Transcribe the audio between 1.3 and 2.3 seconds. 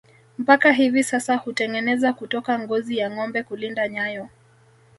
hutengeneza